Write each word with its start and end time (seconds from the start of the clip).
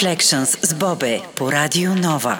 Reflections 0.00 0.58
с 0.62 0.72
Бобе 0.72 1.20
по 1.36 1.50
Радио 1.50 1.94
Нова. 1.94 2.38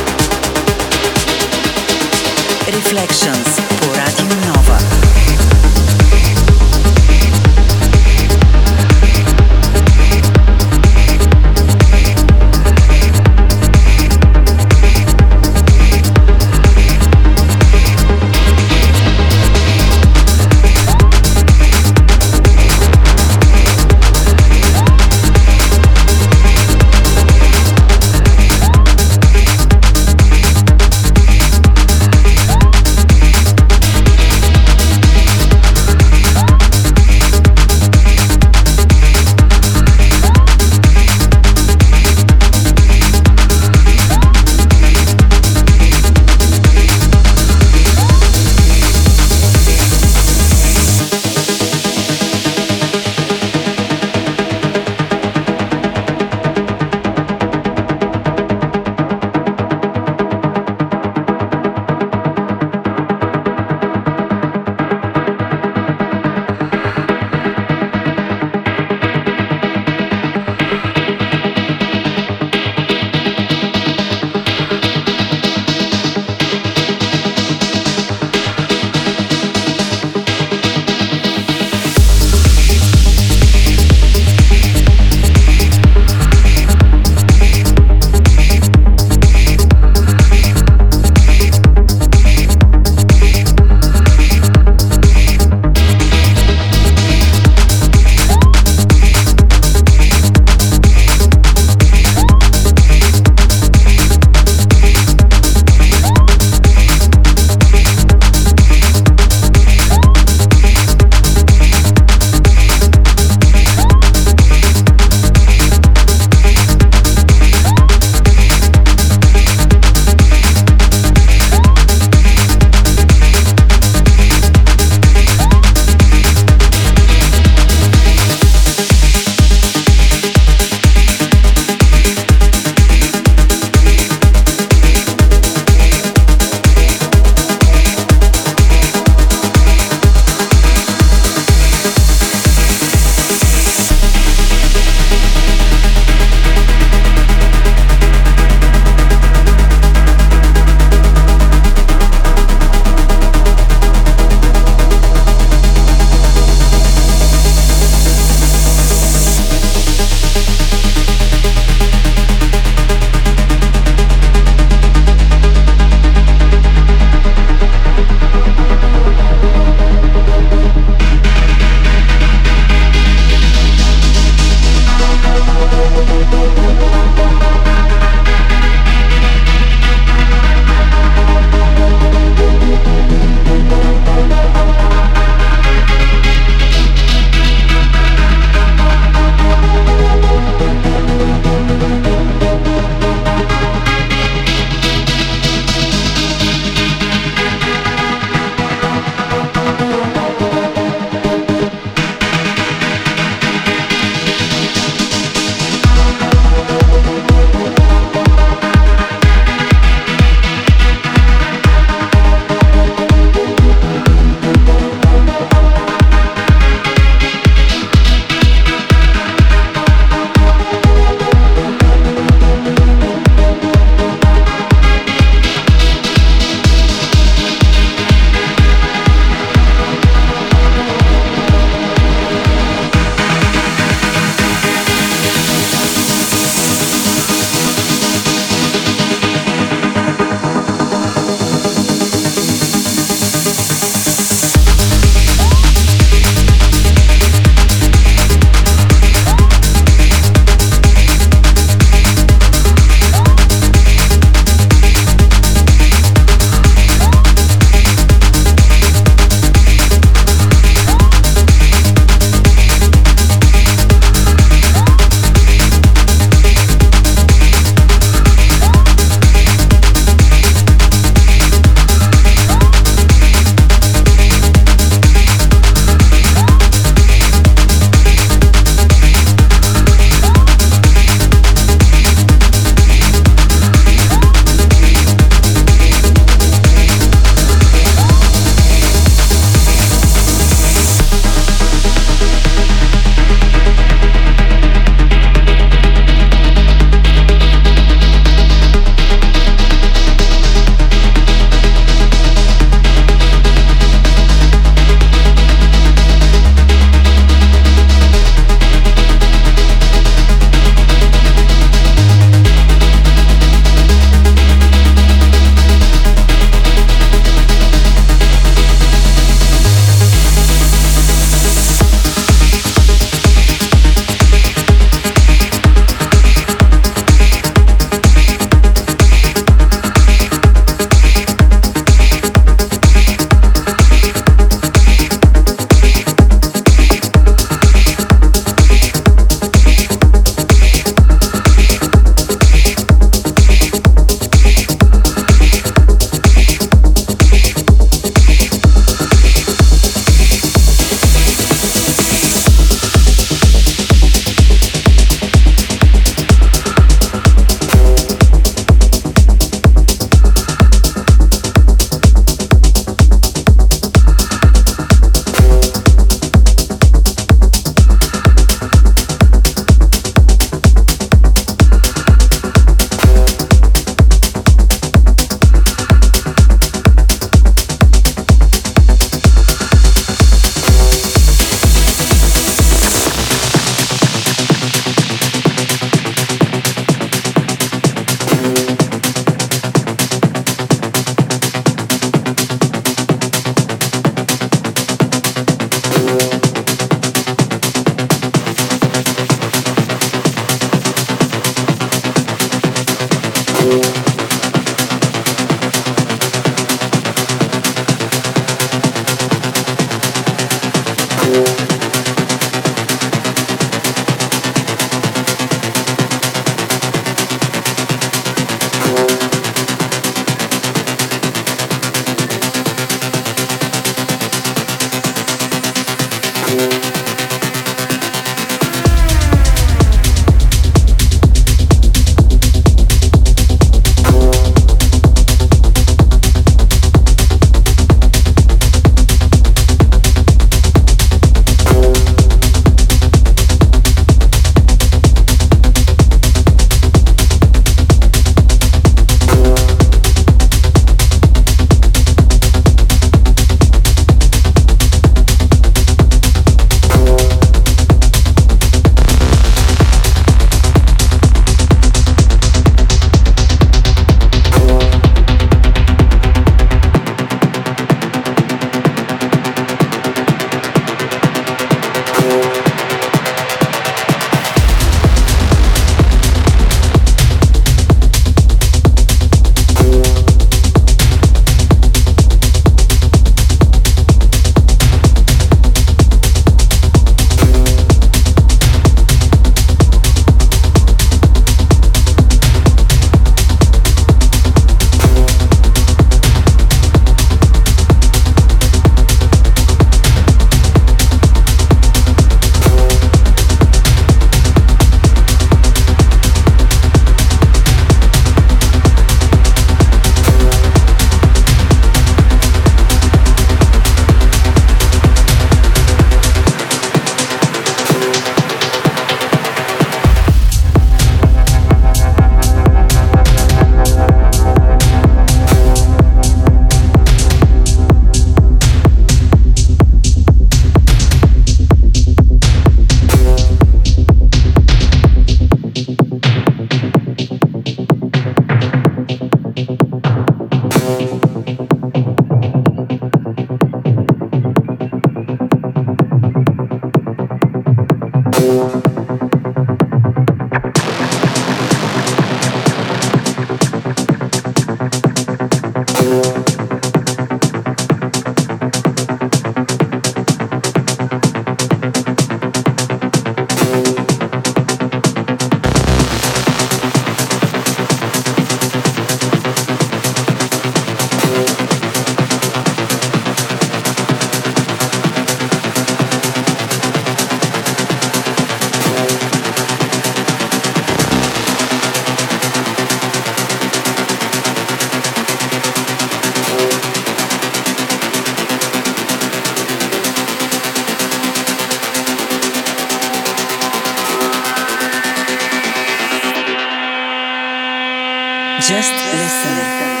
Just 598.71 598.93
listen. 599.11 600.00